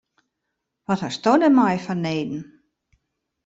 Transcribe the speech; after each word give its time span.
Wat 0.85 1.01
hasto 1.03 1.31
dêrmei 1.41 1.77
fanneden? 1.85 2.35